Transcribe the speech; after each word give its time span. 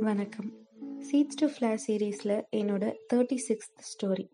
வணக்கம். 0.00 0.52
Seeds 1.10 1.38
to 1.40 1.46
flower 1.46 1.78
சீரீஸில் 1.86 2.44
என்னோட 2.56 2.94
தேர்ட்டி 3.14 3.38
சிக்ஸ்த் 3.48 3.80
ஸ்டோரி 3.82 4.28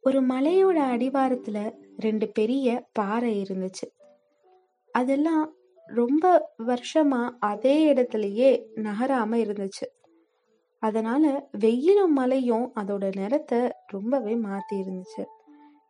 ஒரு 0.00 0.20
மலையோட 0.20 0.74
அடிவாரத்தில் 0.74 1.74
ரெண்டு 1.96 2.28
பெரிய 2.28 2.88
பாறை 2.92 3.42
இருந்துச்சு. 3.42 3.88
அதெல்லாம் 4.92 5.54
ரொம்ப 5.86 6.54
வருஷமாக 6.56 7.36
அதே 7.38 7.94
இடத்துலையே 7.94 8.64
நகராமல் 8.74 9.40
இருந்துச்சு. 9.40 9.86
அதனால 10.78 11.48
வெயிலும் 11.58 12.12
மழையும் 12.12 12.72
அதோட 12.74 13.16
நிறத்தை 13.16 13.72
ரொம்பவே 13.86 14.34
மாற்றி 14.34 14.76
இருந்துச்சு 14.76 15.24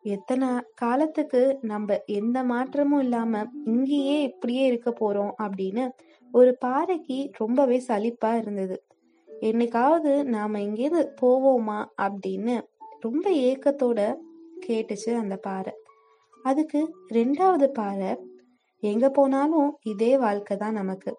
எத்தனை 0.03 0.49
காலத்துக்கு 0.75 1.59
நம்ம 1.61 2.03
எந்த 2.07 2.45
மாற்றமும் 2.45 3.01
இல்லாம 3.01 3.47
இங்கேயே 3.65 4.23
இப்படியே 4.23 4.67
இருக்க 4.67 4.91
போறோம் 4.91 5.33
அப்படின்னு 5.43 5.89
ஒரு 6.33 6.57
பாறைக்கு 6.59 7.31
ரொம்பவே 7.33 7.83
சலிப்பா 7.89 8.37
இருந்தது. 8.37 8.85
என்னைக்காவது 9.43 10.25
நாம 10.25 10.59
இங்கேருந்து 10.59 11.09
போவோமா 11.21 11.85
அப்படின்னு 12.03 12.61
ரொம்ப 13.01 13.31
ஏக்கத்தோட 13.31 14.15
கேட்டுச்சு 14.67 15.15
அந்த 15.15 15.37
பாறை. 15.37 15.73
அதுக்கு 16.43 16.95
ரெண்டாவது 17.09 17.67
பாறை 17.67 18.17
எங்க 18.81 19.11
போனாலும் 19.11 19.79
இதே 19.83 20.19
வாழ்க்கை 20.19 20.57
தான் 20.57 20.73
நமக்கு. 20.73 21.13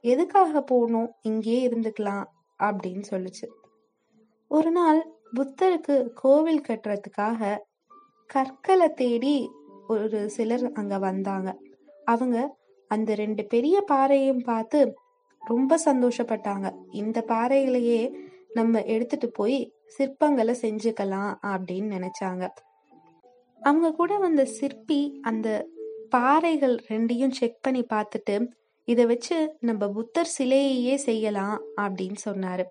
எதுக்காக 0.00 0.62
போகணும்? 0.62 1.12
இங்கேயே 1.22 1.68
இருந்துக்கலாம் 1.68 2.24
அப்படின்னு 2.60 3.02
சொல்லுச்சு. 3.10 3.46
ஒரு 4.48 4.70
நாள் 4.70 5.14
புத்தருக்கு 5.36 6.08
கோவில் 6.14 6.66
கட்டுறதுக்காக 6.68 7.58
கற்களை 8.26 8.88
தேடி 8.92 9.50
ஒரு 9.88 10.30
சிலர் 10.30 10.72
அங்க 10.72 10.98
வந்தாங்க. 10.98 11.58
அவங்க 12.04 12.56
அந்த 12.88 13.14
ரெண்டு 13.14 13.44
பெரிய 13.44 13.80
பாறையும் 13.80 14.42
பார்த்து 14.44 14.94
ரொம்ப 15.40 15.78
சந்தோஷப்பட்டாங்க. 15.84 16.66
இந்த 16.90 17.24
பாறைகளையே 17.28 18.14
நம்ம 18.52 18.82
எடுத்துட்டு 18.84 19.30
போய் 19.30 19.58
சிற்பங்களை 19.98 20.54
செஞ்சுக்கலாம் 20.62 21.32
அப்படின்னு 21.42 21.88
நினைச்சாங்க. 21.96 22.48
அவங்க 23.60 23.92
கூட 23.92 24.18
வந்த 24.18 24.44
சிற்பி 24.44 25.18
அந்த 25.22 25.48
பாறைகள் 26.08 26.76
ரெண்டையும் 26.88 27.30
செக் 27.30 27.62
பண்ணி 27.62 27.86
பார்த்துட்டு 27.94 28.48
இதை 28.84 29.06
வச்சு 29.06 29.56
நம்ம 29.60 29.88
புத்தர் 29.88 30.34
சிலையையே 30.38 30.94
செய்யலாம் 30.94 31.62
அப்படின்னு 31.76 32.16
சொன்னாரு. 32.24 32.64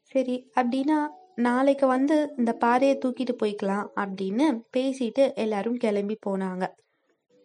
சரி 0.00 0.50
அப்படின்னா 0.60 0.98
நாளைக்கு 1.38 1.86
வந்து 1.86 2.16
இந்த 2.36 2.52
பாறையை 2.62 2.94
தூக்கிட்டு 3.04 3.34
போய்க்கலாம் 3.42 3.86
அப்படின்னு 4.02 4.46
பேசிட்டு 4.76 5.24
எல்லாரும் 5.34 5.78
கிளம்பி 5.84 6.16
போனாங்க. 6.26 6.64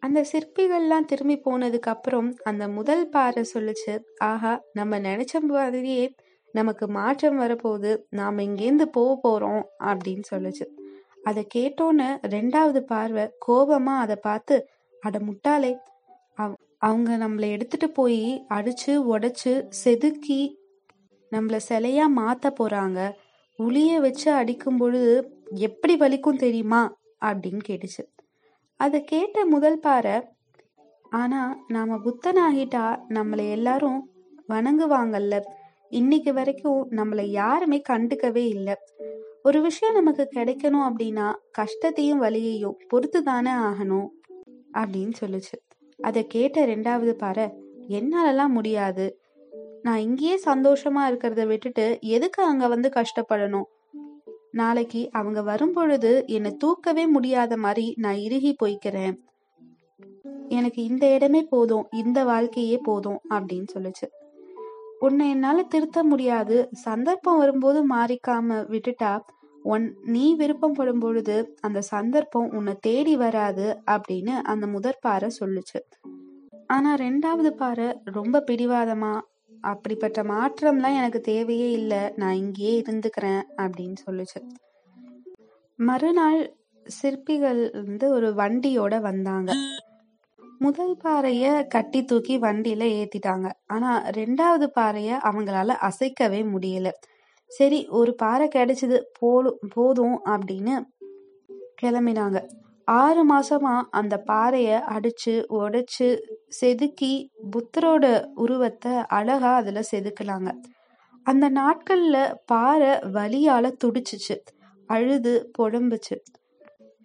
அந்த 0.04 0.20
சிற்பிகள்லாம் 0.32 1.08
திரும்பி 1.10 1.36
போனதுக்கு 1.46 1.90
அப்புறம் 1.94 2.30
அந்த 2.44 2.64
முதல் 2.68 3.04
பாறை 3.10 3.44
சொல்லிச்சு 3.54 3.94
ஆஹா 4.30 4.54
நம்ம 4.74 5.00
நினைச்ச 5.00 5.42
மாதிரியே 5.50 6.06
நமக்கு 6.56 6.86
மாற்றம் 6.88 7.40
வரப்போகுது. 7.40 7.92
நாம் 8.20 8.46
இங்கேருந்து 8.48 8.88
போக 8.98 9.12
போறோம் 9.26 9.64
அப்படின்னு 9.90 10.26
சொல்லுச்சு. 10.32 10.66
அதை 11.24 11.42
கேட்டோன்னு 11.56 12.08
ரெண்டாவது 12.36 12.80
பார்வை 12.92 13.26
கோபமா 13.48 13.96
அதை 14.04 14.18
பார்த்து 14.22 14.56
அட 15.04 15.18
முட்டாளே 15.20 15.72
அவங்க 16.88 17.12
நம்மளை 17.24 17.48
எடுத்துட்டு 17.56 17.88
போய் 17.90 18.22
அடிச்சு 18.50 18.94
உடைச்சு 19.14 19.52
செதுக்கி 19.82 20.42
நம்மளை 21.32 21.60
சிலையா 21.70 22.06
மாத்த 22.20 22.50
போறாங்க. 22.60 23.00
உளிய 23.60 24.00
வச்சு 24.00 24.32
அடிக்கும் 24.32 24.78
பொழுது 24.78 25.38
எப்படி 25.56 25.98
வலிக்கும் 25.98 26.38
தெரியுமா? 26.38 26.98
அப்படின்னு 27.26 27.60
கேட்டுச்சு. 27.70 28.14
அதை 28.76 29.04
கேட்ட 29.04 29.46
முதல் 29.46 29.80
பாறை 29.80 30.22
ஆனா 31.10 31.58
நாம 31.68 31.98
புத்தனாகிட்டா 31.98 33.00
நம்மளை 33.10 33.52
எல்லாரும் 33.52 34.10
வணங்குவாங்கல்ல. 34.50 35.42
இன்னைக்கு 35.90 36.34
வரைக்கும் 36.34 36.92
நம்மளை 36.92 37.22
யாருமே 37.22 37.82
கண்டுக்கவே 37.90 38.36
இல்லை. 38.36 38.76
ஒரு 39.44 39.62
விஷயம் 39.62 39.94
நமக்கு 39.94 40.30
கிடைக்கணும் 40.36 40.90
அப்படின்னா 40.90 41.34
கஷ்டத்தையும் 41.52 42.22
வலியையும் 42.22 42.78
பொறுத்து 42.88 43.24
தானே 43.24 43.52
ஆகணும். 43.52 44.08
அப்படின்னு 44.74 45.14
சொல்லுச்சு. 45.20 45.70
அதை 46.02 46.28
கேட்ட 46.28 46.66
ரெண்டாவது 46.66 47.12
பாறை 47.12 47.50
என்னாலலாம் 47.88 48.48
முடியாது. 48.48 49.21
நான் 49.84 49.98
இங்கேயே 49.98 50.40
சந்தோஷமா 50.46 51.04
இருக்கிறத 51.10 51.48
விட்டுட்டு 51.48 51.98
எதுக்கு 52.02 52.44
அங்க 52.44 52.68
வந்து 52.68 52.90
கஷ்டப்படணும்? 52.90 53.68
நாளைக்கு 54.52 55.10
அவங்க 55.12 55.42
வரும்பொழுது 55.42 56.24
என்னை 56.28 56.52
தூக்கவே 56.56 57.08
முடியாத 57.08 57.58
மாதிரி 57.58 57.94
நான் 57.98 58.16
இறுகி 58.16 58.56
போய்க்கிறேன். 58.64 59.16
எனக்கு 60.48 60.84
இந்த 60.84 61.14
இடமே 61.14 61.42
போதும் 61.44 61.88
இந்த 61.92 62.24
வாழ்க்கையே 62.24 62.78
போதும் 62.78 63.20
அப்படின்னு 63.30 63.68
சொல்லுச்சு. 63.74 64.08
உன்னை 65.00 65.30
என்னால 65.30 65.64
திருத்த 65.64 66.04
முடியாது. 66.04 66.70
சந்தர்ப்பம் 66.72 67.38
வரும்போது 67.38 67.88
மாறிக்காம 67.88 68.60
விட்டுட்டா 68.74 69.20
உன் 69.64 69.96
நீ 70.06 70.36
விருப்பம் 70.36 70.74
படும் 70.74 71.00
பொழுது 71.00 71.56
அந்த 71.62 71.82
சந்தர்ப்பம் 71.82 72.50
உன்னை 72.50 72.74
தேடி 72.80 73.16
வராது 73.16 73.80
அப்படின்னு 73.92 74.36
அந்த 74.42 74.68
முதற் 74.68 75.02
பாறை 75.02 75.30
சொல்லுச்சு. 75.40 75.80
ஆனா 76.68 76.96
ரெண்டாவது 76.96 77.50
பாறை 77.50 78.00
ரொம்ப 78.04 78.44
பிடிவாதமா 78.48 79.22
அப்படிப்பட்ட 79.62 80.24
மாற்றம்லாம் 80.24 80.96
எனக்கு 80.96 81.22
தேவையே 81.22 81.72
இல்லை. 81.72 81.98
நான் 82.16 82.34
இங்கேயே 82.34 82.82
இருந்துக்கிறேன் 82.82 83.42
அப்படின்னு 83.58 83.96
சொல்லுச்சு. 84.06 84.50
மறுநாள் 85.76 86.56
சிற்பிகள் 86.84 87.72
வந்து 87.72 88.10
ஒரு 88.10 88.30
வண்டியோட 88.30 89.02
வந்தாங்க. 89.02 89.54
முதல் 90.60 90.98
பாறைய 91.04 91.68
கட்டி 91.68 92.04
தூக்கி 92.04 92.40
வண்டியில 92.40 92.84
ஏத்திட்டாங்க. 93.00 93.52
ஆனா 93.68 94.10
ரெண்டாவது 94.10 94.66
பாறைய 94.66 95.20
அவங்களால 95.24 95.76
அசைக்கவே 95.82 96.46
முடியல. 96.54 96.90
சரி 97.48 97.88
ஒரு 97.88 98.16
பாறை 98.16 98.48
கிடைச்சது 98.48 99.02
போதும் 99.20 99.60
போதும் 99.74 100.20
அப்படின்னு 100.26 100.86
கிளம்பினாங்க. 101.82 102.48
ஆறு 102.88 103.24
மாசமா 103.24 103.88
அந்த 103.90 104.18
பாறைய 104.18 104.70
அடிச்சு 104.90 105.34
உடைச்சு 105.50 106.08
செதுக்கி 106.50 107.30
புத்தரோட 107.52 108.06
உருவத்தை 108.36 108.92
அழகா 109.10 109.56
அதுல 109.56 109.82
செதுக்கலாங்க 109.92 110.52
அந்த 111.26 111.50
நாட்கள்ல 111.50 112.36
பாறை 112.46 112.92
வலியால 113.14 113.72
துடிச்சிச்சு 113.84 114.36
அழுது 114.90 115.52
புடம்புச்சு 115.58 116.16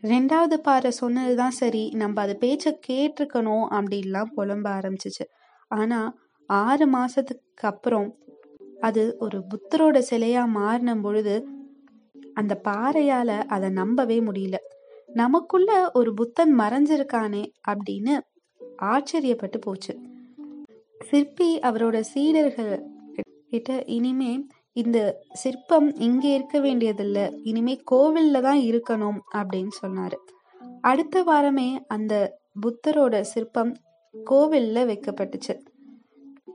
ரெண்டாவது 0.02 0.56
பாறை 0.60 0.90
சொன்னதுதான் 0.90 1.50
சரி 1.50 1.90
நம்ம 1.92 2.20
அது 2.20 2.38
பேச்ச 2.40 2.72
கேட்டிருக்கணும் 2.88 3.66
அப்படின்லாம் 3.70 4.32
புலம்ப 4.36 4.66
ஆரம்பிச்சிச்சு. 4.68 5.24
ஆனா 5.70 5.98
ஆறு 6.48 6.86
மாசத்துக்கு 6.86 7.66
அப்புறம் 7.66 8.08
அது 8.80 9.16
ஒரு 9.18 9.38
புத்தரோட 9.50 10.02
சிலையா 10.10 10.44
மாறின 10.48 10.96
பொழுது 10.96 11.34
அந்த 12.34 12.60
பாறையால 12.64 13.30
அதை 13.46 13.70
நம்பவே 13.70 14.20
முடியல. 14.20 14.56
நமக்குள்ள 15.20 15.90
ஒரு 15.94 16.14
புத்தன் 16.14 16.58
மறைஞ்சிருக்கானே 16.58 17.42
அப்படின்னு 17.68 18.14
ஆச்சரியப்பட்டு 18.82 19.58
போச்சு. 19.60 19.92
சிற்பி 21.04 21.48
அவரோட 21.58 22.00
சீடர்கள் 22.00 22.74
கிட்ட 23.48 23.84
இனிமே 23.86 24.46
இந்த 24.72 24.98
சிற்பம் 25.32 25.88
இங்கே 25.96 26.34
இருக்க 26.34 26.58
வேண்டியதில்ல 26.58 27.18
இனிமே 27.42 27.74
கோவில்ல 27.90 28.40
தான் 28.40 28.58
இருக்கணும் 28.58 29.18
அப்படின்னு 29.34 29.72
சொன்னாரு. 29.82 30.18
அடுத்த 30.80 31.22
வாரமே 31.22 31.68
அந்த 31.86 32.14
புத்தரோட 32.62 33.20
சிற்பம் 33.20 33.72
கோவில்ல 34.30 34.84
வைக்கப்பட்டுச்சு. 34.90 35.54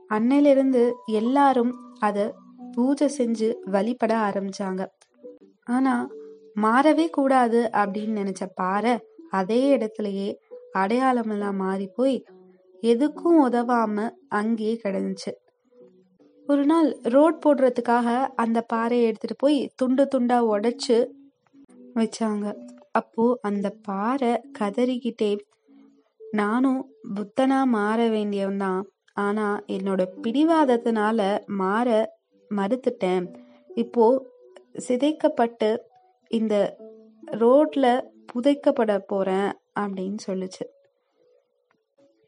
அன்னையிலிருந்து 0.08 0.92
எல்லாரும் 1.06 1.74
அத 1.98 2.18
பூஜை 2.72 3.08
செஞ்சு 3.18 3.54
வழிபட 3.64 4.14
ஆரம்பிச்சாங்க. 4.28 4.82
ஆனா 5.64 5.94
மாறவே 6.56 7.10
கூடாது 7.10 7.70
அப்படின்னு 7.72 8.16
நினைச்ச 8.20 8.46
பாறை 8.54 8.98
அதே 9.30 9.76
இடத்துலயே 9.76 10.34
அடையாளமெல்லாம் 10.74 11.54
மாறி 11.54 11.86
போய் 11.86 12.24
எதுக்கும் 12.82 13.38
உதவாம 13.40 14.10
அங்கேயே 14.28 14.80
கிடந்துச்சு. 14.84 15.32
ஒரு 16.46 16.64
நாள் 16.64 16.96
ரோட் 17.02 17.42
போடுறதுக்காக 17.46 18.28
அந்த 18.34 18.60
பாறையை 18.60 19.06
எடுத்துட்டு 19.06 19.36
போய் 19.36 19.72
துண்டு 19.76 20.08
துண்டா 20.14 20.38
உடைச்சு 20.52 21.06
வச்சாங்க. 21.94 22.54
அப்போ 22.90 23.38
அந்த 23.42 23.70
பாறை 23.82 24.40
கதறிக்கிட்டே 24.58 25.38
நானும் 26.32 26.90
புத்தனா 27.14 27.64
மாற 27.64 28.08
வேண்டியவன்தான் 28.08 28.82
ஆனா 29.12 29.60
என்னோட 29.66 30.06
பிடிவாதத்தினால 30.22 31.46
மாற 31.46 32.16
மறுத்துட்டேன். 32.50 33.34
இப்போ 33.74 34.30
சிதைக்கப்பட்டு 34.88 35.90
இந்த 36.32 36.76
ரோட்ல 37.26 37.86
புதைக்கப்பட 38.32 38.98
போறேன் 38.98 39.52
அப்படின்னு 39.80 40.16
சொல்லுச்சு. 40.26 40.64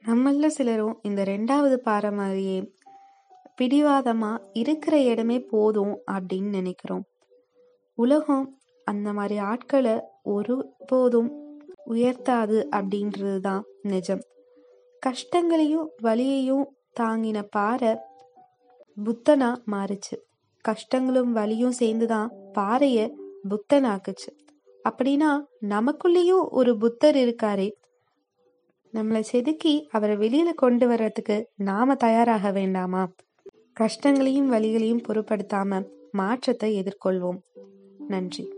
நம்மள 0.05 0.47
சிலரும் 0.47 0.99
இந்த 1.03 1.23
ரெண்டாவது 1.23 1.77
பாறை 1.77 2.11
மாதிரியே 2.11 2.73
பிடிவாதமா 3.61 4.31
இருக்கிற 4.53 4.95
இடமே 5.03 5.39
போதும் 5.41 5.95
அப்படின்னு 6.13 6.49
நினைக்கிறோம். 6.49 7.05
உலகம் 7.95 8.47
அந்த 8.85 9.13
மாதிரி 9.13 9.37
ஆட்களை 9.39 10.01
ஒரு 10.23 10.55
போதும் 10.87 11.31
உயர்த்தாது 11.87 12.59
அப்படின்றது 12.77 13.39
தான் 13.41 13.65
நிஜம். 13.83 14.23
கஷ்டங்களையும் 14.99 15.89
வலியையும் 16.03 16.67
தாங்கின 17.01 17.43
பாறை 17.51 17.93
புத்தனா 19.05 19.51
மாறுச்சு. 19.67 20.17
கஷ்டங்களும் 20.65 21.33
வலியும் 21.33 21.73
சேர்ந்துதான் 21.73 22.31
பாறையை 22.53 23.07
புத்தன் 23.49 23.85
ஆக்குச்சு 23.85 24.39
அப்படின்னா 24.89 25.41
நமக்குள்ளேயும் 25.61 26.49
ஒரு 26.51 26.77
புத்தர் 26.77 27.17
இருக்காரே. 27.17 27.73
நம்மளை 28.93 29.21
செதுக்கி 29.21 29.89
அவரை 29.91 30.17
வெளியில 30.17 30.55
கொண்டு 30.55 30.89
வர்றதுக்கு 30.89 31.49
நாம 31.55 31.95
தயாராக 31.95 32.51
வேண்டாமா? 32.51 33.13
கஷ்டங்களையும் 33.73 34.53
வலிகளையும் 34.53 35.03
பொருட்படுத்தாம 35.09 35.89
மாற்றத்தை 36.11 36.83
எதிர்கொள்வோம். 36.83 37.39
நன்றி. 38.09 38.54